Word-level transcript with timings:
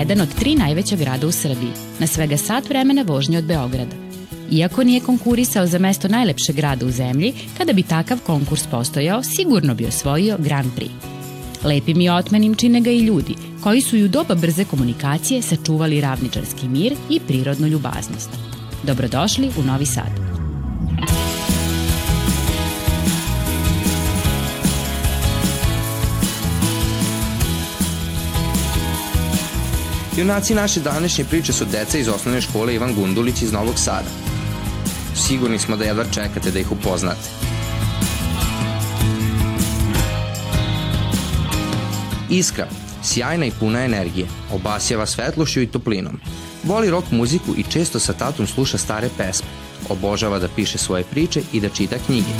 je 0.00 0.02
jedan 0.02 0.20
od 0.20 0.34
tri 0.34 0.54
najveća 0.54 0.96
grada 0.96 1.26
u 1.26 1.32
Srbiji, 1.32 1.72
na 1.98 2.06
svega 2.06 2.36
sat 2.36 2.68
vremena 2.68 3.02
vožnje 3.02 3.38
od 3.38 3.44
Beograda. 3.44 3.96
Iako 4.50 4.84
nije 4.84 5.00
konkurisao 5.00 5.66
za 5.66 5.78
mesto 5.78 6.08
najlepšeg 6.08 6.56
grada 6.56 6.86
u 6.86 6.90
zemlji, 6.90 7.34
kada 7.58 7.72
bi 7.72 7.82
takav 7.82 8.18
konkurs 8.26 8.66
postojao, 8.66 9.22
sigurno 9.22 9.74
bi 9.74 9.86
osvojio 9.86 10.36
Grand 10.38 10.70
Prix. 10.76 10.90
Lepim 11.64 12.00
i 12.00 12.08
otmenim 12.08 12.54
čine 12.54 12.80
ga 12.80 12.90
i 12.90 13.00
ljudi, 13.00 13.34
koji 13.62 13.80
su 13.80 13.96
i 13.96 14.04
u 14.04 14.08
doba 14.08 14.34
brze 14.34 14.64
komunikacije 14.64 15.42
sačuvali 15.42 16.00
ravničarski 16.00 16.68
mir 16.68 16.94
i 17.10 17.20
prirodnu 17.20 17.66
ljubaznost. 17.66 18.30
Dobrodošli 18.82 19.50
u 19.58 19.62
Novi 19.62 19.86
Sad. 19.86 20.29
Junaci 30.16 30.54
naše 30.54 30.80
današnje 30.80 31.24
priče 31.24 31.52
su 31.52 31.64
deca 31.64 31.98
iz 31.98 32.08
osnovne 32.08 32.40
škole 32.40 32.74
Ivan 32.74 32.94
Gundulić 32.94 33.42
iz 33.42 33.52
Novog 33.52 33.78
Sada. 33.78 34.08
Sigurni 35.14 35.58
smo 35.58 35.76
da 35.76 35.84
jedva 35.84 36.04
čekate 36.04 36.50
da 36.50 36.58
ih 36.58 36.72
upoznate. 36.72 37.28
Iskra, 42.30 42.66
sjajna 43.02 43.46
i 43.46 43.52
puna 43.60 43.84
energije, 43.84 44.26
obasjava 44.52 45.06
svetlošću 45.06 45.60
i 45.60 45.66
toplinom. 45.66 46.20
Voli 46.64 46.90
rock 46.90 47.10
muziku 47.10 47.54
i 47.56 47.62
često 47.62 47.98
sa 47.98 48.12
tatom 48.12 48.46
sluša 48.46 48.78
stare 48.78 49.08
pesme. 49.18 49.48
Obožava 49.88 50.38
da 50.38 50.48
piše 50.48 50.78
svoje 50.78 51.04
priče 51.04 51.42
i 51.52 51.60
da 51.60 51.68
čita 51.68 51.96
knjige. 52.06 52.30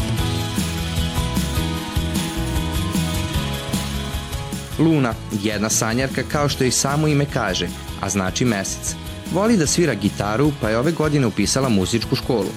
Luna, 4.80 5.14
jedna 5.42 5.68
sanjarka 5.68 6.22
kao 6.22 6.48
što 6.48 6.64
i 6.64 6.70
samo 6.70 7.08
ime 7.08 7.26
kaže, 7.32 7.68
a 8.00 8.10
znači 8.10 8.44
mesec. 8.44 8.94
Voli 9.32 9.56
da 9.56 9.66
svira 9.66 9.94
gitaru, 9.94 10.52
pa 10.60 10.70
je 10.70 10.78
ove 10.78 10.92
godine 10.92 11.26
upisala 11.26 11.68
muzičku 11.68 12.16
školu. 12.16 12.50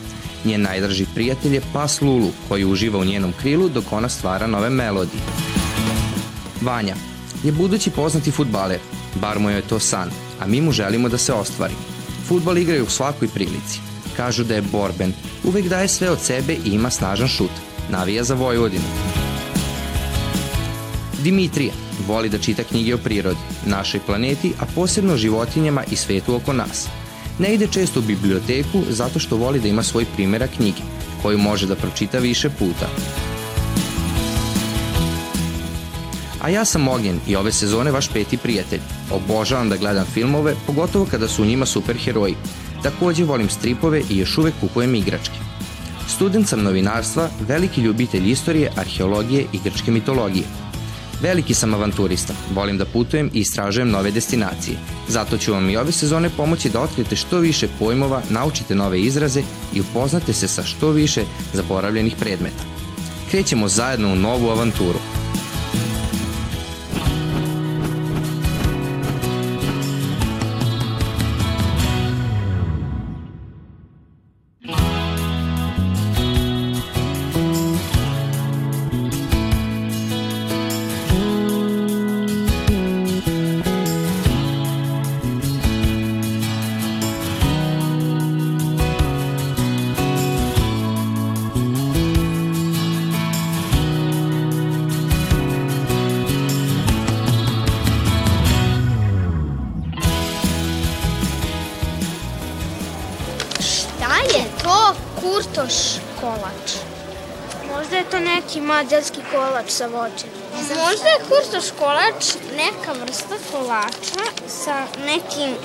Njen 0.46 0.62
najdraži 0.62 1.06
prijatelj 1.16 1.54
je 1.54 1.62
pas 1.74 2.02
Lulu, 2.02 2.32
koji 2.48 2.66
uživa 2.66 3.00
u 3.00 3.06
njenom 3.06 3.34
krilu 3.42 3.70
dok 3.70 3.84
ona 3.92 4.10
stvara 4.10 4.48
nove 4.48 4.70
melodije. 4.70 5.22
Vanja 6.62 6.96
je 7.44 7.52
budući 7.52 7.90
poznati 7.90 8.32
futbaler, 8.32 8.80
bar 9.22 9.40
mu 9.40 9.50
je 9.50 9.62
to 9.62 9.80
san, 9.80 10.10
a 10.40 10.48
mi 10.48 10.62
mu 10.62 10.72
želimo 10.72 11.10
da 11.10 11.18
se 11.18 11.34
ostvari. 11.34 11.74
Futbal 12.28 12.58
igraju 12.58 12.84
u 12.84 12.90
svakoj 12.90 13.28
prilici. 13.28 13.80
Kažu 14.18 14.44
da 14.44 14.56
je 14.56 14.62
borben, 14.62 15.14
uvek 15.44 15.68
daje 15.68 15.88
sve 15.88 16.10
od 16.10 16.20
sebe 16.20 16.54
i 16.54 16.70
ima 16.70 16.90
snažan 16.90 17.28
šut. 17.28 17.52
Navija 17.90 18.24
za 18.24 18.34
Vojvodinu. 18.34 18.84
Dimitrija 21.24 21.83
Voli 22.08 22.30
da 22.30 22.38
čita 22.38 22.64
knjige 22.64 22.96
o 22.96 22.98
prirodi, 22.98 23.40
našoj 23.66 24.00
planeti, 24.06 24.54
a 24.60 24.66
posebno 24.76 25.14
o 25.14 25.18
životinjama 25.18 25.84
i 25.92 25.96
svetu 25.96 26.36
oko 26.36 26.54
nas. 26.54 26.88
Ne 27.40 27.54
ide 27.54 27.68
često 27.68 28.00
u 28.00 28.04
biblioteku 28.04 28.84
zato 28.90 29.20
što 29.20 29.38
voli 29.38 29.60
da 29.60 29.68
ima 29.68 29.84
svoj 29.84 30.06
primjera 30.16 30.48
knjige, 30.48 30.82
koju 31.22 31.38
može 31.38 31.68
da 31.68 31.76
pročita 31.76 32.20
više 32.20 32.50
puta. 32.50 32.88
A 36.42 36.50
ja 36.50 36.66
sam 36.66 36.88
Ognjen 36.88 37.20
i 37.28 37.36
ove 37.36 37.52
sezone 37.52 37.92
vaš 37.92 38.08
peti 38.10 38.38
prijatelj. 38.38 38.80
Obožavam 39.12 39.70
da 39.70 39.78
gledam 39.78 40.06
filmove, 40.06 40.56
pogotovo 40.68 41.06
kada 41.06 41.28
su 41.28 41.44
u 41.44 41.46
njima 41.46 41.66
superheroji. 41.66 42.36
Takođe 42.84 43.24
volim 43.24 43.50
stripove 43.50 44.02
i 44.10 44.18
još 44.18 44.38
uvek 44.38 44.54
kupujem 44.62 44.96
igračke. 44.96 45.40
Student 46.08 46.48
sam 46.48 46.64
novinarstva, 46.64 47.30
veliki 47.48 47.82
ljubitelj 47.82 48.32
istorije, 48.32 48.72
arheologije 48.76 49.46
i 49.54 49.60
grčke 49.64 49.92
mitologije– 49.92 50.46
Veliki 51.24 51.54
sam 51.54 51.74
avanturista, 51.74 52.34
volim 52.54 52.78
da 52.78 52.86
putujem 52.86 53.30
i 53.34 53.40
istražujem 53.40 53.90
nove 53.90 54.12
destinacije. 54.12 54.78
Zato 55.08 55.38
ću 55.38 55.54
vam 55.54 55.70
i 55.70 55.78
ove 55.78 55.92
sezone 55.92 56.30
pomoći 56.38 56.70
da 56.70 56.82
otkrijete 56.82 57.16
što 57.16 57.40
više 57.40 57.68
pojmova, 57.80 58.22
naučite 58.30 58.76
nove 58.76 59.02
izraze 59.02 59.44
i 59.74 59.82
upoznate 59.82 60.34
se 60.34 60.48
sa 60.48 60.64
što 60.64 60.90
više 60.90 61.22
zaboravljenih 61.54 62.16
predmeta. 62.20 62.64
Krećemo 63.32 63.68
zajedno 63.68 64.14
u 64.14 64.16
novu 64.16 64.50
avanturu. 64.50 65.00
Mađarski 108.62 109.20
kolač 109.32 109.70
sa 109.72 109.86
voćem. 109.88 110.30
Možda 110.56 111.08
je 111.10 111.24
kurtoš 111.30 111.72
kolač 111.80 112.36
neka 112.58 112.92
vrsta 113.02 113.36
kolača 113.52 114.24
sa 114.48 114.86
nekim 115.06 115.56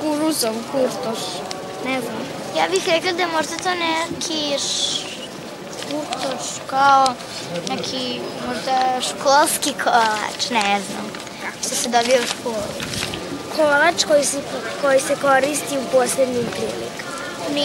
kuruzom 0.00 0.54
kurtoš. 0.72 1.22
Ne 1.84 2.00
znam. 2.00 2.22
Ja 2.56 2.68
bih 2.70 2.82
rekla 2.86 3.12
da 3.12 3.22
je 3.22 3.26
možda 3.26 3.56
to 3.56 3.70
neki 3.74 4.56
kurtoš 5.90 6.46
kao 6.66 7.06
neki 7.68 8.20
možda 8.48 9.00
školski 9.00 9.72
kolač, 9.84 10.50
ne 10.50 10.80
znam. 10.86 11.10
Što 11.60 11.74
se 11.74 11.88
dobije 11.88 12.20
u 12.22 12.26
školu. 12.26 12.72
Kolač 13.56 14.04
koji 14.04 14.24
se, 14.24 14.40
koji 14.82 15.00
se 15.00 15.16
koristi 15.22 15.78
u 15.78 15.92
posebnim 15.92 16.46
prilikama. 16.50 16.87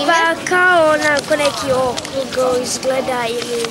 Pa 0.08 0.46
kao 0.50 0.94
onako 0.94 1.36
neki 1.36 1.72
okrug 1.72 2.64
izgleda 2.64 3.26
ili 3.30 3.66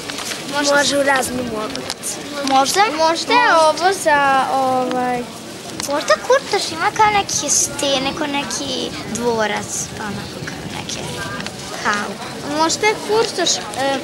Možda... 0.59 0.77
Može 0.77 0.99
u 0.99 1.03
raznim 1.03 1.51
oblicima. 1.65 2.57
Možda? 2.59 2.81
Možda 2.97 3.33
je 3.33 3.55
ovo 3.55 3.93
za 4.05 4.45
ovaj... 4.55 5.23
Možda 5.89 6.15
Kurtoš 6.27 6.73
ima 6.73 6.91
kao 6.97 7.11
neki 7.11 7.51
stene, 7.51 8.13
kao 8.19 8.27
neki 8.27 8.91
dvorac, 9.15 9.87
pa 9.99 10.05
onako 10.05 10.39
kao 10.47 10.81
neke 10.81 11.01
halu. 11.85 12.15
Možda 12.59 12.87
je 12.87 12.95
Kurtoš, 13.09 13.51
e, 13.57 13.99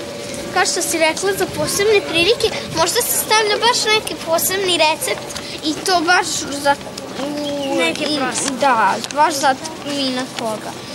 kao 0.54 0.66
što 0.66 0.82
si 0.82 0.98
rekla, 0.98 1.32
za 1.32 1.46
posebne 1.46 2.00
prilike, 2.08 2.48
možda 2.76 3.00
se 3.02 3.18
stavlja 3.24 3.56
baš 3.66 3.84
neki 3.84 4.14
posebni 4.26 4.78
recept 4.78 5.26
i 5.64 5.74
to 5.86 6.00
baš 6.00 6.26
za... 6.62 6.76
U, 7.22 7.76
Neki 7.78 8.04
prosim. 8.04 8.58
Da, 8.60 8.94
baš 9.14 9.34
za 9.34 9.54
mina 9.86 10.22
koga. 10.38 10.87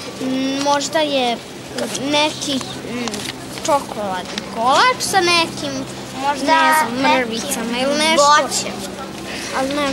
Možda 0.63 1.00
je 1.00 1.38
neki 2.11 2.59
čokoladni 3.66 4.37
kolač 4.55 4.99
sa 4.99 5.20
nekim 5.20 5.73
možda 6.28 6.46
ne 6.46 6.73
znam, 6.79 7.11
mrvicama 7.11 7.78
ili 7.84 7.96
nešto. 7.97 8.25
Voćem. 8.41 8.75
Ali 9.58 9.70
ne, 9.70 9.87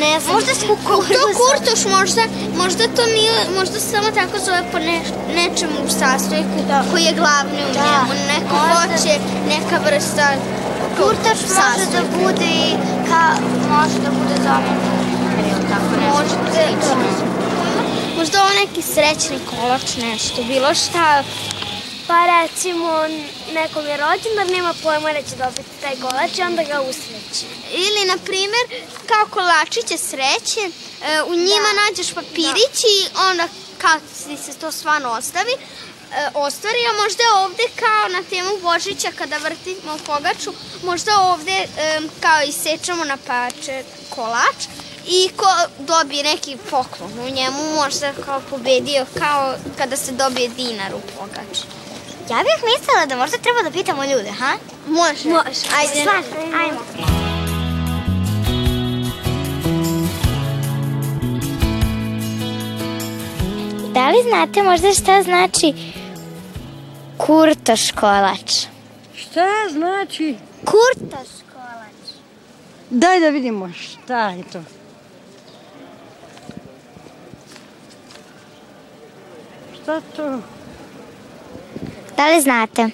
ne 0.00 0.20
znam. 0.20 0.34
Možda 0.34 0.54
smo 0.54 0.76
To 1.16 1.24
kurtoš 1.40 1.84
možda, 1.98 2.22
možda 2.56 2.84
to 2.96 3.06
nije, 3.06 3.34
možda 3.58 3.80
se 3.80 3.88
samo 3.90 4.10
tako 4.10 4.38
zove 4.46 4.62
po 4.72 4.78
ne, 4.78 5.00
nečemu 5.34 5.78
u 5.86 5.90
sastojku 6.00 6.58
da. 6.68 6.84
koji 6.90 7.02
je 7.02 7.12
glavni 7.12 7.60
u 7.70 7.74
da. 7.74 7.80
njemu. 7.84 8.12
Neko 8.32 8.54
možda. 8.56 8.74
voće, 8.74 9.18
neka 9.48 9.76
vrsta 9.86 10.26
Kurtoš 10.96 11.40
može 11.58 11.86
da 11.92 12.02
bude 12.18 12.44
i 12.44 12.70
ka, 13.08 13.24
može 13.68 13.98
da 14.04 14.10
bude 14.10 14.36
zamenjen. 14.44 14.73
Neki 18.66 18.82
srećni 18.82 19.38
kolač, 19.50 19.96
nešto, 19.96 20.42
bilo 20.42 20.74
šta 20.74 21.24
Pa 22.06 22.18
recimo, 22.26 22.88
nekom 23.52 23.86
je 23.86 23.96
rođendan, 23.96 24.48
nema 24.56 24.74
pojma 24.82 25.12
da 25.12 25.22
će 25.22 25.36
dobiti 25.36 25.80
taj 25.80 25.96
kolač 25.96 26.38
i 26.38 26.42
onda 26.42 26.62
ga 26.62 26.80
usreći. 26.80 27.46
Ili, 27.72 28.06
na 28.06 28.16
primer, 28.24 28.64
kao 29.08 29.26
kolačiće 29.30 29.98
sreće, 29.98 30.60
e, 30.60 31.22
u 31.22 31.34
njima 31.34 31.70
da. 31.74 31.80
nađeš 31.82 32.14
papirić 32.14 32.78
da. 32.82 32.88
i 32.96 33.28
onda 33.30 33.48
kad 33.78 34.00
se 34.44 34.58
to 34.60 34.72
stvarno 34.72 35.10
ostavi, 35.10 35.52
e, 35.52 35.58
ostvari, 36.34 36.78
a 36.90 37.02
možda 37.02 37.24
ovde 37.44 37.64
kao 37.76 38.08
na 38.08 38.22
temu 38.30 38.50
Božića 38.62 39.08
kada 39.18 39.36
vrtimo 39.36 39.98
pogaču, 40.06 40.52
možda 40.82 41.20
ovde 41.20 41.52
e, 41.52 42.00
kao 42.20 42.42
isečemo 42.42 43.04
na 43.04 43.16
pače 43.26 43.84
kolač 44.10 44.60
i 45.06 45.30
ko 45.36 45.46
dobije 45.78 46.24
neki 46.24 46.56
poklon 46.70 47.12
u 47.26 47.30
njemu 47.30 47.74
možda 47.74 48.12
kao 48.24 48.40
pobedio 48.50 49.06
kao 49.18 49.54
kada 49.78 49.96
se 49.96 50.12
dobije 50.12 50.48
dinar 50.48 50.94
u 50.94 51.00
pogači. 51.18 51.62
Ja 52.30 52.36
bih 52.36 52.64
mislila 52.64 53.06
da 53.06 53.16
možda 53.16 53.38
treba 53.38 53.62
da 53.62 53.70
pitamo 53.70 54.04
ljude, 54.04 54.30
ha? 54.38 54.52
Može. 54.86 55.28
Može. 55.28 55.60
Ajde. 55.78 56.02
Slažem. 56.02 56.54
Ajmo. 56.60 56.80
Da 63.94 64.08
li 64.08 64.22
znate 64.28 64.62
možda 64.62 64.92
šta 64.92 65.22
znači 65.22 65.72
kurtoš 67.18 67.90
kolač? 67.90 68.66
Šta 69.16 69.46
znači? 69.72 70.36
Kurtoš 70.64 71.28
kolač. 71.52 72.18
Daj 72.90 73.20
da 73.20 73.28
vidimo 73.28 73.72
šta 73.72 74.28
je 74.28 74.42
to. 74.52 74.60
Šta 79.84 80.00
to? 80.16 80.40
Da 82.16 82.28
li 82.28 82.40
znate? 82.40 82.88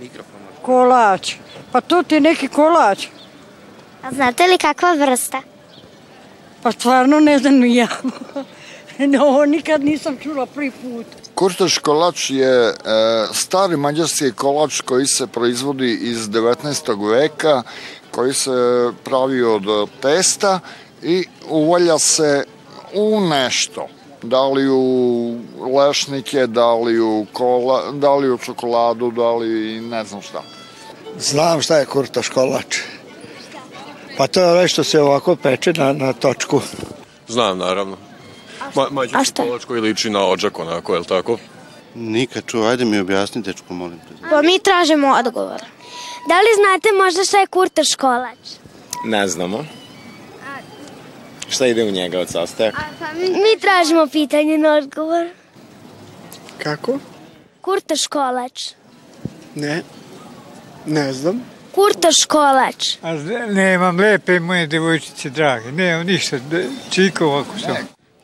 Mikrofon. 0.00 0.40
Kolač. 0.62 1.34
Pa 1.72 1.80
to 1.80 2.02
ti 2.02 2.14
je 2.14 2.20
neki 2.20 2.48
kolač. 2.48 3.06
A 4.02 4.12
znate 4.12 4.46
li 4.46 4.58
kakva 4.58 4.92
vrsta? 4.92 5.42
Pa 6.62 6.72
stvarno 6.72 7.20
ne 7.20 7.38
znam 7.38 7.64
ja. 7.64 7.88
No, 8.98 9.24
ovo 9.24 9.44
nikad 9.44 9.84
nisam 9.84 10.16
čula 10.22 10.46
prvi 10.46 10.70
put. 10.70 11.06
Kurtoš 11.34 11.78
kolač 11.78 12.30
je 12.30 12.68
e, 12.68 12.74
stari 13.32 13.76
mađarski 13.76 14.32
kolač 14.32 14.80
koji 14.80 15.06
se 15.06 15.26
proizvodi 15.26 15.98
iz 16.02 16.18
19. 16.18 17.10
veka, 17.10 17.62
koji 18.10 18.34
se 18.34 18.50
pravi 19.04 19.42
od 19.42 19.90
testa 20.02 20.60
i 21.02 21.24
uvalja 21.48 21.98
se 21.98 22.44
u 22.94 23.20
nešto. 23.20 23.88
Da 24.22 24.48
li 24.48 24.68
u 24.70 25.36
lešnike, 25.76 26.46
da 26.46 26.74
li 26.74 27.00
u, 27.00 27.26
kola, 27.32 27.92
da 27.92 28.14
li 28.14 28.30
u 28.30 28.38
čokoladu, 28.38 29.10
da 29.10 29.30
li 29.30 29.80
ne 29.80 30.04
znam 30.04 30.22
šta. 30.22 30.42
Znam 31.18 31.62
šta 31.62 31.76
je 31.76 31.86
kurtoš 31.86 32.28
kolač. 32.28 32.78
Pa 34.16 34.26
to 34.26 34.40
je 34.40 34.50
ovaj 34.50 34.68
što 34.68 34.84
se 34.84 35.00
ovako 35.00 35.36
peče 35.36 35.72
na, 35.72 35.92
na 35.92 36.12
točku. 36.12 36.60
Znam, 37.28 37.58
naravno. 37.58 37.96
Ma, 38.74 38.86
mađarski 38.90 39.30
šta? 39.30 39.42
kolač 39.42 39.64
koji 39.64 39.80
liči 39.80 40.10
na 40.10 40.26
ođak 40.26 40.58
onako, 40.58 40.92
je 40.92 40.98
li 40.98 41.04
tako? 41.04 41.38
Nikad 41.94 42.42
čuo, 42.46 42.66
ajde 42.66 42.84
mi 42.84 42.98
objasni, 42.98 43.42
dečko, 43.42 43.74
molim 43.74 43.98
te. 43.98 44.28
Pa 44.30 44.42
mi 44.42 44.58
tražimo 44.58 45.08
odgovor. 45.08 45.60
Da 46.28 46.34
li 46.34 46.48
znate 46.56 46.88
možda 47.04 47.24
šta 47.24 47.38
je 47.38 47.46
kurtoš 47.46 47.94
kolač? 47.98 48.38
Ne 49.04 49.28
znamo. 49.28 49.64
Šta 51.48 51.66
ide 51.66 51.84
u 51.84 51.90
njega 51.90 52.20
od 52.20 52.28
sastojaka? 52.28 52.82
Mi 53.14 53.60
tražimo 53.60 54.06
pitanje 54.06 54.58
na 54.58 54.74
odgovor. 54.74 55.28
Kako? 56.62 56.98
Kurtoš 57.60 58.06
kolač. 58.06 58.70
Ne. 59.54 59.82
Ne 60.86 61.12
znam. 61.12 61.44
Kurtoš 61.72 62.24
kolač. 62.28 62.96
A 63.02 63.12
nemam 63.52 64.00
lepe 64.00 64.40
moje 64.40 64.66
devojčice 64.66 65.30
drage, 65.30 65.72
nemam 65.72 66.06
ništa, 66.06 66.38
čiko 66.90 67.26
ovako 67.26 67.58
sam. 67.58 67.76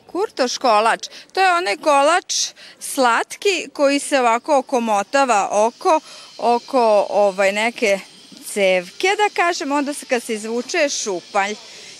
Kurtoš 0.07 0.57
kolač, 0.57 1.07
to 1.33 1.41
je 1.41 1.53
onaj 1.53 1.77
kolač 1.77 2.53
slatki 2.79 3.69
koji 3.73 3.99
se 3.99 4.19
ovako 4.19 4.57
okomotava 4.57 5.49
oko, 5.51 5.99
oko 6.37 7.07
ovaj, 7.09 7.51
neke 7.51 7.99
cevke, 8.45 9.07
da 9.17 9.29
kažem, 9.43 9.71
onda 9.71 9.93
se 9.93 10.05
kad 10.05 10.23
se 10.23 10.33
izvuče 10.33 10.77
je 10.77 10.89
šupalj 10.89 11.55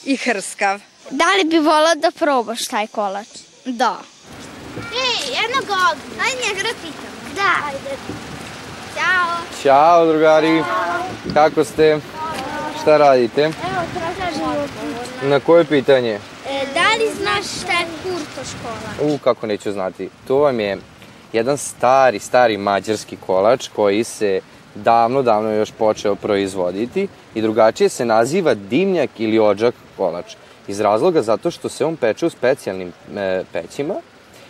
i 0.05 0.17
hrskav. 0.17 0.81
Da 1.11 1.25
li 1.37 1.43
bi 1.43 1.59
volao 1.59 1.95
da 1.95 2.11
probaš 2.11 2.65
taj 2.67 2.87
kolač? 2.87 3.27
Da. 3.65 3.97
Ej, 4.77 5.35
jednog 5.41 5.69
ovog. 5.69 5.97
Ajde 6.23 6.37
njega 6.47 6.61
da 6.63 6.73
pitam. 6.81 7.35
Da. 7.35 7.67
Ajde. 7.67 7.97
Ćao. 8.95 9.61
Ćao 9.63 10.05
drugari, 10.05 10.63
kako 11.33 11.63
ste? 11.63 11.99
Šta 12.81 12.97
radite? 12.97 13.41
Evo, 13.41 13.53
tražimo 14.17 14.53
Na 15.23 15.39
koje 15.39 15.65
pitanje? 15.65 16.19
E, 16.49 16.65
da 16.73 17.03
li 17.03 17.11
znaš 17.21 17.45
šta 17.61 17.71
je 17.71 17.85
kurtoš 18.03 18.53
kolač? 18.63 19.13
U, 19.13 19.17
kako 19.23 19.47
neću 19.47 19.71
znati. 19.71 20.09
To 20.27 20.37
vam 20.37 20.59
je 20.59 20.77
jedan 21.33 21.57
stari, 21.57 22.19
stari 22.19 22.57
mađarski 22.57 23.17
kolač 23.25 23.67
koji 23.75 24.03
se 24.03 24.41
davno, 24.75 25.21
davno 25.21 25.51
još 25.51 25.71
počeo 25.71 26.15
proizvoditi 26.15 27.07
i 27.35 27.41
drugačije 27.41 27.89
se 27.89 28.05
naziva 28.05 28.53
dimnjak 28.53 29.09
ili 29.17 29.39
ođak 29.39 29.75
kolač. 29.97 30.35
Iz 30.67 30.79
razloga 30.79 31.21
zato 31.21 31.51
što 31.51 31.69
se 31.69 31.85
on 31.85 31.95
peče 31.95 32.25
u 32.25 32.29
specijalnim 32.29 32.93
e, 33.15 33.43
pećima 33.53 33.95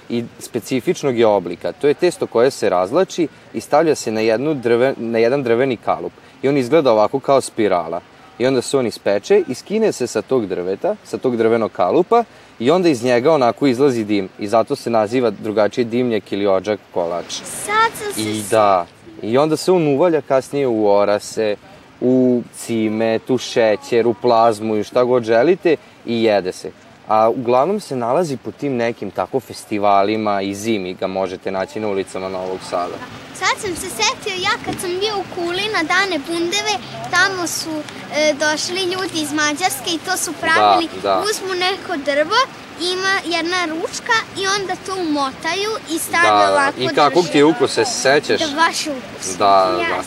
i 0.10 0.24
specifičnog 0.40 1.18
je 1.18 1.28
oblika. 1.28 1.72
To 1.72 1.88
je 1.88 1.94
testo 1.94 2.28
koje 2.28 2.52
se 2.52 2.70
razlači 2.70 3.28
i 3.54 3.62
stavlja 3.62 3.96
se 3.96 4.12
na, 4.12 4.22
jednu 4.22 4.54
drve, 4.54 4.94
na 4.98 5.18
jedan 5.18 5.44
drveni 5.44 5.78
kalup. 5.78 6.14
I 6.42 6.50
on 6.50 6.58
izgleda 6.58 6.92
ovako 6.92 7.20
kao 7.20 7.42
spirala. 7.42 8.02
I 8.40 8.48
onda 8.48 8.62
se 8.62 8.78
on 8.78 8.88
ispeče 8.88 9.44
i 9.48 9.54
skine 9.54 9.92
se 9.92 10.08
sa 10.08 10.22
tog 10.22 10.46
drveta, 10.46 10.96
sa 11.04 11.18
tog 11.18 11.38
drvenog 11.38 11.72
kalupa 11.72 12.24
i 12.60 12.72
onda 12.72 12.90
iz 12.90 13.04
njega 13.04 13.32
onako 13.32 13.68
izlazi 13.68 14.04
dim. 14.04 14.30
I 14.40 14.48
zato 14.48 14.76
se 14.76 14.90
naziva 14.90 15.30
drugačije 15.30 15.86
dimnjak 15.86 16.32
ili 16.32 16.48
ođak 16.48 16.80
kolač. 16.94 17.34
Sad 17.44 17.92
sam 17.94 18.14
se... 18.14 18.22
I 18.22 18.44
da, 18.52 18.86
i 19.22 19.38
onda 19.38 19.58
se 19.58 19.72
on 19.72 19.88
uvalja 19.88 20.22
kasnije 20.22 20.68
u 20.68 20.88
orase, 20.88 21.56
u 22.02 22.42
cimet, 22.56 23.30
u 23.30 23.38
šećer, 23.38 24.08
u 24.08 24.14
plazmu 24.14 24.76
i 24.76 24.84
šta 24.84 25.04
god 25.04 25.24
želite 25.24 25.76
i 26.06 26.24
jede 26.24 26.52
se. 26.52 26.72
A 27.08 27.30
uglavnom 27.30 27.80
se 27.80 27.96
nalazi 27.96 28.38
po 28.38 28.52
tim 28.52 28.76
nekim 28.76 29.12
tako 29.12 29.40
festivalima 29.40 30.42
i 30.42 30.56
zimi 30.56 30.94
ga 30.94 31.08
možete 31.08 31.52
naći 31.52 31.80
na 31.80 31.88
ulicama 31.88 32.30
Novog 32.30 32.60
Sada. 32.70 32.94
Sad 33.34 33.58
sam 33.62 33.76
se 33.76 33.88
setio 33.90 34.34
ja 34.44 34.52
kad 34.66 34.76
sam 34.82 34.90
bio 35.00 35.18
u 35.18 35.24
Kuli 35.36 35.62
na 35.74 35.84
dane 35.84 36.20
bundeve, 36.28 36.74
tamo 37.12 37.48
su 37.48 37.70
e, 38.16 38.34
došli 38.34 38.84
ljudi 38.84 39.22
iz 39.22 39.34
Mađarske 39.34 39.90
i 39.96 40.00
to 40.06 40.18
su 40.18 40.34
pravili, 40.42 40.90
Da, 41.04 41.10
da. 41.10 41.24
uzmu 41.30 41.54
neko 41.54 41.98
drvo, 42.06 42.36
ima 42.82 43.38
jedna 43.38 43.66
ručka 43.66 44.14
i 44.38 44.48
onda 44.48 44.76
to 44.86 44.96
umotaju 45.02 45.72
i 45.96 46.00
stave 46.00 46.46
Da, 46.46 46.52
ovako 46.52 46.82
i 46.82 46.88
kakvog 46.88 47.26
ti 47.32 47.44
ukus, 47.44 47.72
se 47.74 47.86
sećaš? 47.86 48.40
Da 48.40 48.56
baš 48.56 48.82
ukus. 48.82 49.38
Da, 49.38 49.72
da, 49.72 49.78
da. 49.78 50.04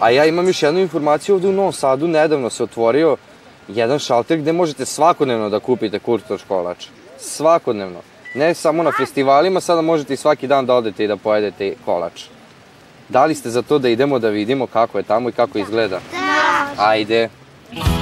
A 0.00 0.10
ja 0.10 0.24
imam 0.24 0.46
još 0.46 0.62
jednu 0.62 0.80
informaciju 0.80 1.34
ovde 1.34 1.48
u 1.48 1.52
Novom 1.52 1.72
Sadu, 1.72 2.08
nedavno 2.08 2.50
se 2.50 2.62
otvorio 2.62 3.16
jedan 3.74 3.98
šalter 3.98 4.38
gde 4.38 4.52
možete 4.52 4.86
svakodnevno 4.86 5.48
da 5.48 5.60
kupite 5.60 5.98
kurtoš 5.98 6.42
kolač. 6.48 6.86
Svakodnevno. 7.18 8.00
Ne 8.34 8.54
samo 8.54 8.82
na 8.82 8.92
festivalima, 8.98 9.60
sada 9.60 9.82
možete 9.82 10.14
i 10.14 10.16
svaki 10.16 10.46
dan 10.46 10.66
da 10.66 10.74
odete 10.74 11.04
i 11.04 11.08
da 11.08 11.16
pojedete 11.16 11.74
kolač. 11.84 12.24
Da 13.08 13.24
li 13.24 13.34
ste 13.34 13.50
za 13.50 13.62
to 13.62 13.78
da 13.78 13.88
idemo 13.88 14.18
da 14.18 14.28
vidimo 14.28 14.66
kako 14.66 14.98
je 14.98 15.04
tamo 15.04 15.28
i 15.28 15.32
kako 15.32 15.58
izgleda? 15.58 16.00
Da. 16.12 16.84
Ajde. 16.84 17.28
Dobar 17.72 17.99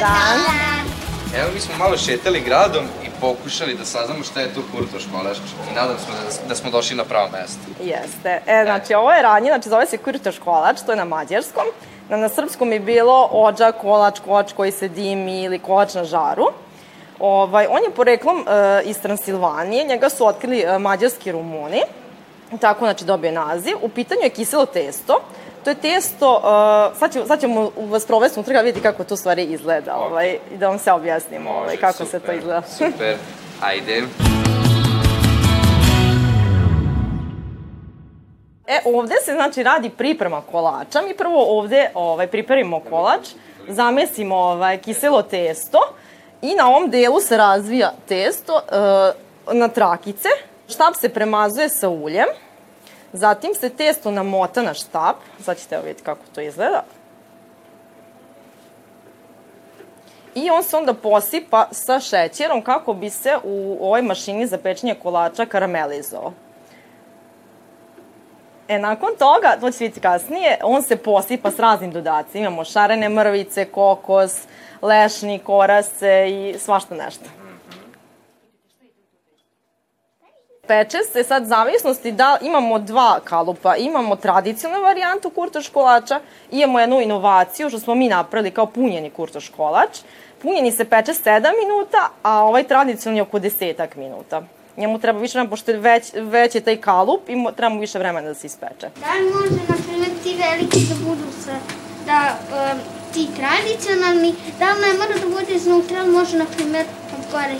dan. 0.00 0.38
Evo 1.40 1.50
mi 1.54 1.60
smo 1.60 1.74
malo 1.78 1.96
šetali 1.96 2.40
gradom 2.40 2.84
i 3.04 3.08
pokušali 3.20 3.74
da 3.74 3.84
saznamo 3.84 4.24
šta 4.24 4.40
je 4.40 4.54
to 4.54 4.60
kurtoš 4.72 5.02
kolač 5.12 5.36
i 5.70 5.74
nadam 5.74 5.96
se 5.98 6.06
da, 6.12 6.48
da 6.48 6.54
smo 6.54 6.70
došli 6.70 6.96
na 6.96 7.04
pravo 7.04 7.28
mesto. 7.32 7.84
Jeste. 7.84 8.40
E, 8.46 8.62
znači, 8.64 8.94
ovo 8.94 9.12
je 9.12 9.22
ranje, 9.22 9.46
znači 9.46 9.68
zove 9.68 9.86
se 9.86 9.98
kurtoš 9.98 10.38
kolač, 10.38 10.76
to 10.86 10.92
je 10.92 10.96
na 10.96 11.04
mađarskom. 11.04 11.64
Na, 12.08 12.16
na 12.16 12.28
srpskom 12.28 12.72
je 12.72 12.80
bilo 12.80 13.28
ođak, 13.32 13.74
kolač, 13.80 14.20
kolač 14.20 14.52
koji 14.52 14.72
se 14.72 14.88
dimi 14.88 15.42
ili 15.42 15.58
kolač 15.58 15.94
na 15.94 16.04
žaru. 16.04 16.46
Ovaj, 17.18 17.66
on 17.70 17.82
je 17.82 17.90
poreklom 17.90 18.44
e, 18.48 18.82
iz 18.84 18.98
Transilvanije, 19.00 19.84
njega 19.84 20.10
su 20.10 20.26
otkrili 20.26 20.60
e, 20.60 20.78
mađarski 20.78 21.32
rumuni. 21.32 21.80
Tako, 22.60 22.84
znači, 22.84 23.04
dobije 23.04 23.32
naziv. 23.32 23.76
U 23.82 23.88
pitanju 23.88 24.20
je 24.22 24.30
kiselo 24.30 24.66
testo. 24.66 25.20
To 25.66 25.70
je 25.70 25.74
testo, 25.74 26.34
uh, 26.36 26.98
sad, 26.98 27.12
ćemo, 27.12 27.26
sad 27.26 27.40
ćemo 27.40 27.70
vas 27.76 28.06
provesti 28.06 28.38
unutra 28.38 28.54
da 28.54 28.60
vidjeti 28.60 28.82
kako 28.82 29.04
to 29.04 29.16
stvari 29.16 29.42
izgleda, 29.42 29.96
ovaj, 29.96 30.38
i 30.54 30.56
da 30.56 30.68
vam 30.68 30.78
se 30.78 30.92
objasnimo 30.92 31.50
ovaj, 31.50 31.64
Može, 31.66 31.76
kako 31.76 31.98
se 31.98 32.04
super, 32.04 32.20
to 32.20 32.32
izgleda. 32.32 32.62
Super, 32.62 33.16
ajde. 33.70 34.02
E, 38.66 38.80
ovde 38.84 39.14
se 39.24 39.32
znači 39.32 39.62
radi 39.62 39.90
priprema 39.90 40.42
kolača. 40.50 41.02
Mi 41.02 41.16
prvo 41.16 41.58
ovde 41.58 41.90
ovaj, 41.94 42.26
pripremimo 42.26 42.80
kolač, 42.80 43.28
zamesimo 43.68 44.36
ovaj, 44.36 44.78
kiselo 44.78 45.22
testo 45.22 45.78
i 46.42 46.54
na 46.54 46.68
ovom 46.68 46.90
delu 46.90 47.20
se 47.20 47.36
razvija 47.36 47.92
testo 48.08 48.60
e, 48.60 49.54
na 49.54 49.68
trakice. 49.68 50.28
Štab 50.68 50.94
se 51.00 51.08
premazuje 51.08 51.68
sa 51.68 51.88
uljem, 51.88 52.26
zatim 53.16 53.54
se 53.54 53.70
testo 53.70 54.10
namota 54.10 54.62
na 54.62 54.74
štab. 54.74 55.14
Sad 55.40 55.58
ćete 55.58 55.76
vidjeti 55.76 56.02
kako 56.02 56.20
to 56.34 56.40
izgleda. 56.40 56.82
I 60.34 60.50
on 60.50 60.62
se 60.62 60.76
onda 60.76 60.94
posipa 60.94 61.68
sa 61.72 62.00
šećerom 62.00 62.62
kako 62.62 62.94
bi 62.94 63.10
se 63.10 63.36
u 63.44 63.78
ovoj 63.80 64.02
mašini 64.02 64.46
za 64.46 64.58
pečenje 64.58 64.94
kolača 65.02 65.46
karamelizovao. 65.46 66.32
E, 68.68 68.78
nakon 68.78 69.10
toga, 69.18 69.56
to 69.60 69.70
ćete 69.70 69.84
vidjeti 69.84 70.00
kasnije, 70.00 70.58
on 70.62 70.82
se 70.82 70.96
posipa 70.96 71.50
s 71.50 71.58
raznim 71.58 71.90
dodacima. 71.90 72.46
Imamo 72.46 72.64
šarene 72.64 73.08
mrvice, 73.08 73.64
kokos, 73.64 74.42
lešnik, 74.82 75.42
korase 75.42 76.26
i 76.28 76.58
svašta 76.58 76.94
nešto. 76.94 77.24
Peče 80.66 80.98
se 81.12 81.24
sad 81.24 81.46
zavisnosti 81.46 82.12
da 82.12 82.38
imamo 82.42 82.78
dva 82.78 83.20
kalupa. 83.24 83.76
Imamo 83.76 84.16
tradicionalnu 84.16 84.84
varijantu 84.84 85.30
kurtoš 85.30 85.68
kolača, 85.68 86.20
imamo 86.50 86.80
jednu 86.80 87.00
inovaciju 87.00 87.68
što 87.68 87.78
smo 87.78 87.94
mi 87.94 88.08
napravili 88.08 88.50
kao 88.50 88.66
punjeni 88.66 89.10
kurtoš 89.10 89.48
kolač. 89.48 89.98
Punjeni 90.42 90.72
se 90.72 90.84
peče 90.84 91.12
7 91.12 91.40
minuta, 91.40 92.10
a 92.22 92.44
ovaj 92.44 92.64
tradicionalni 92.64 93.20
oko 93.20 93.38
10 93.38 93.96
minuta. 93.96 94.42
Njemu 94.76 94.98
treba 94.98 95.18
više 95.18 95.38
vremena, 95.38 95.50
pošto 95.50 95.70
je 95.70 95.78
već, 95.78 96.12
već 96.14 96.54
je 96.54 96.60
taj 96.60 96.76
kalup 96.76 97.28
i 97.28 97.34
treba 97.56 97.74
mu 97.74 97.80
više 97.80 97.98
vremena 97.98 98.28
da 98.28 98.34
se 98.34 98.46
ispeče. 98.46 98.90
Da 99.00 99.12
li 99.12 99.30
može, 99.34 99.62
na 99.68 99.74
primjer, 99.86 100.10
ti 100.22 100.36
veliki 100.36 100.80
da 100.88 100.94
budu 101.08 101.32
sa, 101.44 101.54
da 102.06 102.36
um, 102.72 102.78
ti 103.14 103.28
tradicionalni, 103.36 104.34
da 104.58 104.72
li 104.72 104.80
ne 104.80 104.92
mora 104.92 105.14
da 105.20 105.38
bude 105.38 105.54
iznutra, 105.54 106.00
ali 106.00 106.10
može, 106.10 106.38
na 106.38 106.44
primjer, 106.56 106.86
od 107.18 107.32
gore. 107.32 107.54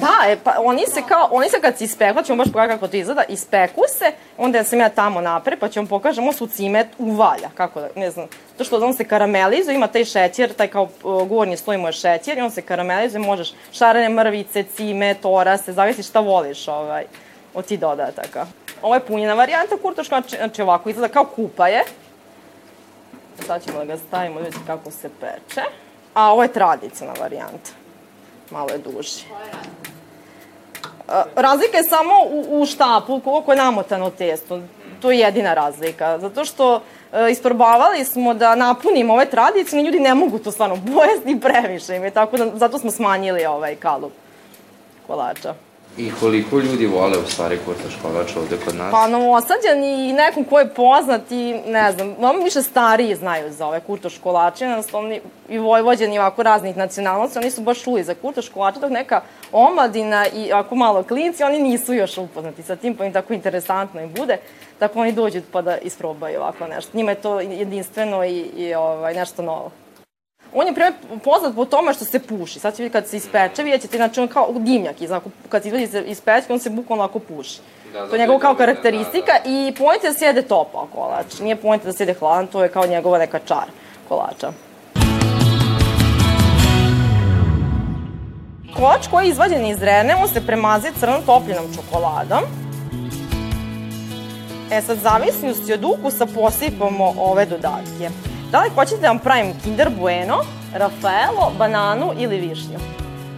Da, 0.00 0.30
e, 0.30 0.36
pa 0.44 0.54
oni 0.58 0.86
se 0.86 1.02
kao, 1.08 1.28
oni 1.30 1.48
se 1.48 1.60
kad 1.60 1.78
se 1.78 1.84
ispeku, 1.84 2.22
ćemo 2.22 2.36
baš 2.36 2.46
pogledati 2.46 2.74
kako 2.74 2.88
to 2.88 2.96
izgleda, 2.96 3.22
ispeku 3.28 3.80
se, 3.98 4.12
onda 4.36 4.64
sam 4.64 4.80
ja 4.80 4.88
tamo 4.88 5.20
napred, 5.20 5.58
pa 5.58 5.68
ću 5.68 5.80
vam 5.80 5.86
pokažem, 5.86 6.24
ovo 6.24 6.32
su 6.32 6.46
cimet 6.46 6.86
uvalja, 6.98 7.48
kako 7.54 7.80
da, 7.80 7.88
ne 7.96 8.10
znam, 8.10 8.26
to 8.58 8.64
što 8.64 8.86
on 8.86 8.94
se 8.94 9.04
karamelizuje, 9.04 9.74
ima 9.74 9.86
taj 9.86 10.04
šećer, 10.04 10.52
taj 10.52 10.68
kao 10.68 10.88
gornji 11.28 11.56
sloj 11.56 11.76
mu 11.76 11.88
je 11.88 11.92
šećer 11.92 12.38
i 12.38 12.40
on 12.40 12.50
se 12.50 12.62
karamelizuje, 12.62 13.26
možeš 13.26 13.52
šarene 13.72 14.08
mrvice, 14.08 14.62
cimet, 14.62 15.18
orase, 15.22 15.72
zavisi 15.72 16.02
šta 16.02 16.20
voliš 16.20 16.68
ovaj, 16.68 17.04
od 17.54 17.64
ti 17.64 17.76
dodataka. 17.76 18.46
Ovo 18.82 18.94
je 18.94 19.00
punjena 19.00 19.34
varijanta 19.34 19.76
kurtoška, 19.82 20.20
znači, 20.20 20.36
znači 20.36 20.62
ovako 20.62 20.90
izgleda 20.90 21.12
kao 21.12 21.24
kupa 21.24 21.68
je. 21.68 21.82
Sad 23.46 23.64
ćemo 23.64 23.78
da 23.78 23.84
ga 23.84 23.96
stavimo, 23.96 24.40
vidite 24.40 24.58
kako 24.66 24.90
se 24.90 25.10
peče. 25.20 25.62
A 26.14 26.32
ovo 26.32 26.42
je 26.42 26.52
tradicionalna 26.52 27.22
varijanta. 27.22 27.70
Malo 28.50 28.68
je 28.70 28.78
duži. 28.78 29.24
A, 29.32 29.87
Razlika 31.36 31.76
je 31.76 31.84
samo 31.84 32.14
u, 32.30 32.60
u 32.62 32.66
štapu, 32.66 33.20
koliko 33.20 33.52
je 33.52 33.56
namotano 33.56 34.10
testo. 34.10 34.60
To 35.02 35.10
je 35.10 35.18
jedina 35.18 35.54
razlika. 35.54 36.18
Zato 36.18 36.44
što 36.44 36.82
e, 37.12 37.30
isprobavali 37.30 38.04
smo 38.04 38.34
da 38.34 38.54
napunimo 38.54 39.14
ove 39.14 39.26
tradicije, 39.26 39.82
ljudi 39.82 40.00
ne 40.00 40.14
mogu 40.14 40.38
to 40.38 40.52
stvarno 40.52 40.78
pojesti 40.94 41.40
previše 41.40 41.96
im 41.96 42.04
je, 42.04 42.10
tako 42.10 42.36
da 42.36 42.56
zato 42.56 42.78
smo 42.78 42.90
smanjili 42.90 43.46
ovaj 43.46 43.76
kalup 43.76 44.12
kolača. 45.06 45.54
I 45.96 46.10
koliko 46.20 46.58
ljudi 46.58 46.86
vole 46.86 47.18
u 47.18 47.26
stvari 47.26 47.58
kurtoš 47.64 47.98
kolač 48.02 48.36
ovde 48.36 48.56
kod 48.64 48.74
nas? 48.74 48.90
Pa 48.90 49.06
novosađani 49.06 50.08
i 50.08 50.12
nekom 50.12 50.44
ko 50.44 50.58
je 50.58 50.74
poznat 50.74 51.30
i 51.30 51.54
ne 51.66 51.92
znam, 51.92 52.14
mnogo 52.18 52.44
više 52.44 52.62
stariji 52.62 53.14
znaju 53.14 53.52
za 53.52 53.66
ove 53.66 53.80
kurtoš 53.80 54.18
kolače, 54.18 54.64
jednostavno 54.64 55.16
i 55.48 55.58
vojvođani 55.58 56.18
ovako 56.18 56.42
raznih 56.42 56.76
nacionalnosti, 56.76 57.38
oni 57.38 57.50
su 57.50 57.60
baš 57.60 57.82
čuli 57.82 58.04
za 58.04 58.14
kurtoš 58.14 58.48
kolače, 58.48 58.80
dok 58.80 58.90
neka 58.90 59.20
omladina 59.52 60.26
i 60.34 60.52
ako 60.52 60.74
malo 60.74 61.02
klinci, 61.02 61.42
oni 61.42 61.58
nisu 61.58 61.94
još 61.94 62.18
upoznati 62.18 62.62
sa 62.62 62.76
tim, 62.76 62.96
pa 62.96 63.04
im 63.04 63.12
tako 63.12 63.32
interesantno 63.32 64.00
im 64.00 64.12
bude, 64.16 64.38
tako 64.78 65.00
oni 65.00 65.12
dođu 65.12 65.40
pa 65.52 65.62
da 65.62 65.78
isprobaju 65.78 66.40
ovako 66.40 66.66
nešto. 66.66 66.96
Njima 66.96 67.10
je 67.10 67.20
to 67.20 67.40
jedinstveno 67.40 68.24
i, 68.24 68.40
i 68.40 68.74
ovaj, 68.74 69.14
nešto 69.14 69.42
novo. 69.42 69.70
On 70.54 70.66
je 70.66 70.74
primjer 70.74 70.94
poznat 71.24 71.54
po 71.54 71.64
tome 71.64 71.94
što 71.94 72.04
se 72.04 72.18
puši. 72.18 72.58
Sad 72.58 72.76
će 72.76 72.82
vidjeti 72.82 72.92
kad 72.92 73.10
se 73.10 73.16
ispeče, 73.16 73.62
vidjet 73.62 73.82
ćete, 73.82 73.96
znači 73.96 74.20
on 74.20 74.28
kao 74.28 74.52
dimnjak, 74.58 75.00
iz, 75.00 75.10
kad 75.48 75.62
se 75.62 75.68
izvadi 75.68 76.10
iz 76.10 76.20
pečke, 76.20 76.52
on 76.52 76.58
se 76.58 76.70
bukvalno 76.70 77.04
ovako 77.04 77.18
puši. 77.18 77.60
Da, 77.92 78.08
to 78.08 78.14
je 78.14 78.20
njegova 78.20 78.38
kao 78.38 78.54
karakteristika 78.54 79.32
i 79.46 79.74
pojent 79.78 80.04
je 80.04 80.10
da 80.10 80.18
se 80.18 80.24
jede 80.24 80.42
topao 80.42 80.88
kolač. 80.94 81.40
Nije 81.40 81.56
pojent 81.56 81.84
da 81.84 81.92
se 81.92 82.02
jede 82.02 82.14
hladan, 82.14 82.46
to 82.46 82.62
je 82.62 82.68
kao 82.68 82.86
njegova 82.86 83.18
neka 83.18 83.38
čar 83.38 83.64
kolača. 84.08 84.52
Kolač 88.76 89.06
koji 89.10 89.26
je 89.26 89.30
izvađen 89.30 89.66
iz 89.66 89.82
rene, 89.82 90.14
on 90.14 90.28
se 90.28 90.46
premazi 90.46 90.88
crnom 91.00 91.22
topljenom 91.26 91.64
čokoladom. 91.74 92.42
E 94.72 94.82
sad, 94.82 94.98
zavisnosti 94.98 95.72
od 95.72 95.84
ukusa 95.84 96.26
posipamo 96.26 97.14
ove 97.18 97.46
dodatke. 97.46 98.27
Da 98.50 98.60
li 98.60 98.70
hoćete 98.74 99.00
da 99.00 99.08
vam 99.08 99.18
pravim 99.18 99.52
Kinder 99.62 99.90
Bueno, 100.00 100.36
Rafaelo, 100.74 101.52
bananu 101.58 102.12
ili 102.18 102.36
višnju? 102.40 102.78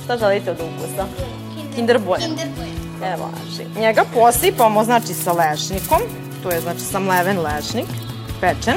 Šta 0.04 0.16
želite 0.18 0.50
od 0.50 0.56
ukusa? 0.60 1.06
Kinder 1.74 1.98
Bueno. 1.98 2.24
Kinder 2.26 2.46
Bueno. 2.56 3.14
Evo, 3.14 3.28
znači, 3.46 3.80
njega 3.80 4.04
posipamo, 4.14 4.84
znači, 4.84 5.14
sa 5.14 5.32
lešnikom. 5.32 5.98
To 6.42 6.50
je, 6.50 6.60
znači, 6.60 6.80
samleven 6.80 7.38
lešnik, 7.40 7.86
pečen. 8.40 8.74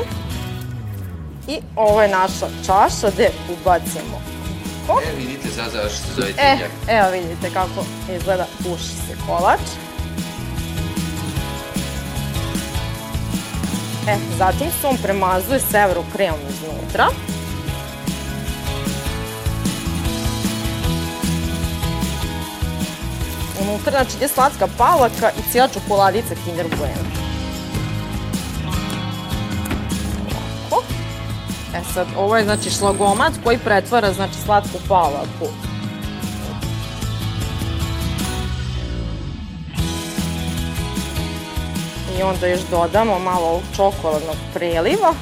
I 1.47 1.59
ovo 1.75 2.01
je 2.01 2.07
naša 2.07 2.47
čaša 2.65 3.09
gde 3.13 3.29
ubacimo 3.49 4.21
ko. 4.87 5.01
E, 5.01 5.15
vidite 5.17 5.49
zašto 5.49 5.89
se 5.89 6.13
zove 6.15 6.27
E, 6.29 6.33
timljak. 6.55 6.71
evo 6.87 7.09
vidite 7.11 7.49
kako 7.53 7.85
izgleda 8.17 8.45
puši 8.57 8.83
se 8.83 9.15
kolač. 9.27 9.59
E, 14.07 14.17
zatim 14.37 14.67
on 14.83 14.97
premazuje 14.97 15.59
severo 15.59 16.03
kremom 16.13 16.39
iznutra. 16.49 17.07
Unutra, 23.61 23.91
znači, 23.91 24.17
ide 24.17 24.27
slatska 24.27 24.67
palaka 24.77 25.31
i 25.39 25.51
cijela 25.51 25.67
čokoladica 25.67 26.35
Kinder 26.45 26.67
Bueno. 26.77 27.09
Ovako. 30.71 30.83
E 31.75 31.81
sad, 31.93 32.07
ovo 32.17 32.37
je, 32.37 32.43
znači, 32.43 32.69
šlagomat 32.69 33.33
koji 33.43 33.57
pretvara, 33.57 34.13
znači, 34.13 34.33
slatku 34.45 34.77
palaku 34.87 35.72
Onda 42.23 42.47
još 42.47 42.61
dodamo 42.71 43.19
malo 43.19 43.47
ovog 43.47 43.61
čokoladnog 43.75 44.35
preliva 44.53 45.13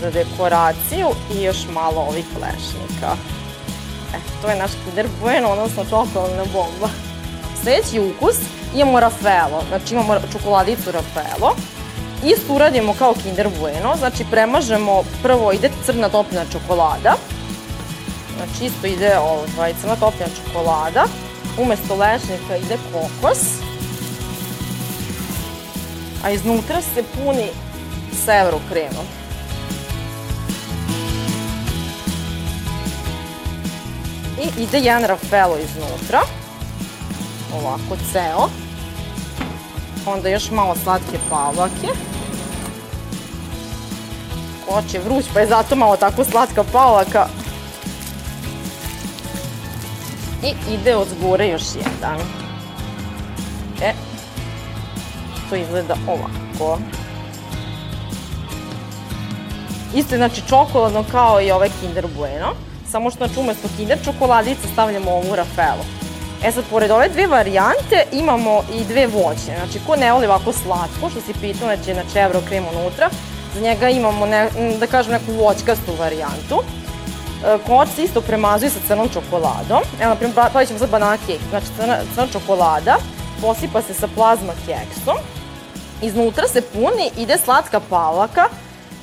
za 0.00 0.10
dekoraciju 0.10 1.08
i 1.34 1.42
još 1.42 1.56
malo 1.72 2.00
ovih 2.00 2.24
lešnika. 2.42 3.16
E, 4.14 4.18
to 4.42 4.48
je 4.48 4.56
naš 4.56 4.70
Kinder 4.84 5.06
Bueno, 5.22 5.48
odnosno 5.48 5.84
čokoladna 5.84 6.44
bomba. 6.52 6.88
Sljedeći 7.62 8.00
ukus 8.00 8.36
imamo 8.74 9.00
Raffaello, 9.00 9.62
znači 9.68 9.94
imamo 9.94 10.14
čokoladicu 10.32 10.92
Raffaello. 10.92 11.54
Isto 12.24 12.54
uradimo 12.54 12.94
kao 12.98 13.14
Kinder 13.22 13.48
Bueno, 13.60 13.96
znači 13.98 14.24
premažemo, 14.30 15.02
prvo 15.22 15.52
ide 15.52 15.70
crna 15.86 16.08
topljena 16.08 16.44
čokolada, 16.52 17.14
znači 18.36 18.64
isto 18.64 18.86
ide 18.86 19.18
ovaj, 19.18 19.74
crna 19.80 19.96
topljena 19.96 20.32
čokolada, 20.36 21.04
umesto 21.58 21.94
lešnika 21.94 22.56
ide 22.56 22.76
kokos, 22.92 23.38
a 26.26 26.30
iznutra 26.30 26.80
se 26.80 27.02
puni 27.02 27.48
severo 28.24 28.60
kremom. 28.68 29.06
I 34.42 34.62
ide 34.62 34.78
jedan 34.78 35.04
Raffaello 35.04 35.56
iznutra, 35.56 36.20
ovako 37.54 37.96
ceo. 38.12 38.48
Onda 40.06 40.28
još 40.28 40.50
malo 40.50 40.74
slatke 40.82 41.18
pavlake. 41.30 41.88
Koč 44.68 44.94
je 44.94 45.00
vruć, 45.00 45.24
pa 45.34 45.40
je 45.40 45.46
zato 45.46 45.76
malo 45.76 45.96
tako 45.96 46.24
slatka 46.24 46.64
pavlaka. 46.72 47.26
I 50.42 50.74
ide 50.74 50.96
od 50.96 51.08
zgore 51.08 51.48
još 51.48 51.62
jedan. 51.74 52.45
To 55.50 55.56
izgleda 55.56 55.96
ovako. 56.06 56.78
Isto 59.94 60.14
je 60.14 60.18
znači 60.18 60.42
čokoladno 60.48 61.04
kao 61.10 61.40
i 61.40 61.50
ovaj 61.50 61.68
Kinder 61.80 62.06
Bueno, 62.16 62.52
samo 62.90 63.10
što 63.10 63.26
znači 63.26 63.40
umesto 63.40 63.68
Kinder 63.76 63.98
čokoladice 64.04 64.68
stavljamo 64.72 65.10
ovu 65.10 65.36
Raffaello. 65.36 65.84
E 66.44 66.52
sad, 66.52 66.64
pored 66.70 66.90
ove 66.90 67.08
dve 67.08 67.26
varijante 67.26 68.04
imamo 68.12 68.62
i 68.74 68.84
dve 68.84 69.06
voćne. 69.06 69.56
Znači, 69.56 69.80
ko 69.86 69.96
ne 69.96 70.12
voli 70.12 70.26
ovako 70.26 70.52
slatko, 70.52 71.10
što 71.10 71.20
si 71.20 71.40
pitao, 71.40 71.68
znači, 71.68 71.94
znači 71.94 72.18
evro 72.18 72.40
krem 72.48 72.64
unutra, 72.74 73.10
za 73.54 73.60
njega 73.60 73.88
imamo, 73.88 74.26
ne, 74.26 74.48
da 74.80 74.86
kažem, 74.86 75.12
neku 75.12 75.32
voćkastu 75.32 75.92
varijantu. 75.98 76.62
E, 77.44 77.58
Koč 77.66 77.88
se 77.88 78.02
isto 78.02 78.20
premazuje 78.20 78.70
sa 78.70 78.78
crnom 78.86 79.08
čokoladom. 79.08 79.82
Evo, 80.00 80.08
na 80.08 80.14
primjer, 80.14 80.50
pravit 80.50 80.68
ćemo 80.68 80.78
sad 80.78 80.90
banana 80.90 81.16
kek. 81.26 81.40
Znači, 81.50 81.66
crna, 81.76 81.98
crna 82.14 82.26
čokolada, 82.32 82.96
posipa 83.40 83.82
se 83.82 83.94
sa 83.94 84.08
plazma 84.14 84.52
keksom, 84.66 85.16
iznutra 86.02 86.48
se 86.48 86.62
puni, 86.62 87.10
ide 87.18 87.38
slatka 87.38 87.80
palaka, 87.90 88.48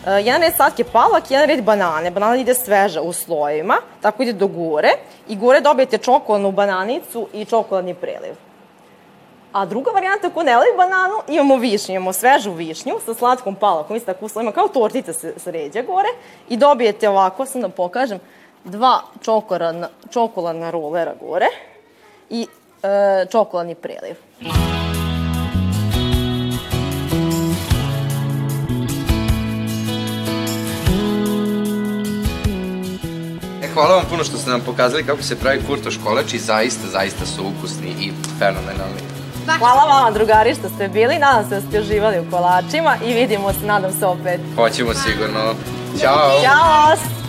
Uh, 0.03 0.25
jedan 0.25 0.41
red 0.41 0.55
slatke 0.55 0.83
palak, 0.83 1.31
jedan 1.31 1.47
red 1.47 1.63
banane. 1.63 2.12
Banana 2.12 2.35
ide 2.35 2.53
sveža 2.53 3.01
u 3.01 3.13
slojevima, 3.13 3.77
tako 4.01 4.23
ide 4.23 4.33
do 4.33 4.47
gore. 4.47 4.89
I 5.27 5.35
gore 5.35 5.62
dobijete 5.62 5.97
čokoladnu 5.97 6.51
bananicu 6.51 7.27
i 7.33 7.45
čokoladni 7.45 7.93
preliv. 7.93 8.35
A 9.53 9.65
druga 9.65 9.91
varijanta, 9.91 10.27
ako 10.27 10.43
ne 10.43 10.55
voli 10.55 10.67
bananu, 10.77 11.13
imamo 11.27 11.55
višnju, 11.55 11.95
imamo 11.95 12.13
svežu 12.13 12.51
višnju 12.51 13.00
sa 13.05 13.13
slatkom 13.13 13.55
palakom, 13.55 13.95
isto 13.95 14.13
tako 14.13 14.25
uslovima, 14.25 14.51
kao 14.51 14.67
tortica 14.67 15.13
se 15.13 15.33
sređa 15.38 15.81
gore 15.81 16.09
i 16.50 16.57
dobijete 16.57 17.09
ovako, 17.09 17.45
sam 17.45 17.62
da 17.62 17.69
pokažem, 17.69 18.19
dva 18.63 19.01
čokoladna, 19.21 19.89
čokoladna 20.13 20.71
rolera 20.71 21.13
gore 21.21 21.47
i 22.29 22.47
e, 22.83 23.25
čokoladni 23.31 23.75
preliv. 23.75 24.15
E, 24.41 24.82
hvala 33.74 33.96
vam 33.96 34.06
puno 34.10 34.24
što 34.24 34.38
ste 34.38 34.50
nam 34.50 34.62
pokazali 34.62 35.06
kako 35.06 35.24
se 35.24 35.39
pravi 35.39 35.62
kurtoš 35.68 36.00
kolač 36.03 36.34
i 36.34 36.39
zaista, 36.39 36.88
zaista 36.92 37.25
su 37.25 37.42
ukusni 37.48 37.88
i 37.88 38.12
fenomenalni. 38.39 39.01
Hvala 39.60 39.84
vama, 39.84 40.12
drugari, 40.12 40.56
što 40.56 40.70
ste 40.70 40.88
bili. 40.88 41.20
Nadam 41.20 41.50
se 41.50 41.56
da 41.56 41.62
ste 41.62 41.80
uživali 41.80 42.20
u 42.20 42.32
kolačima 42.32 42.96
i 43.06 43.13
vidimo 43.13 43.53
se, 43.53 43.65
nadam 43.65 43.92
se, 44.00 44.06
opet. 44.06 44.42
Hoćemo 44.56 44.94
sigurno. 44.94 45.53
Ćao! 46.01 46.42
Ćao! 46.44 47.23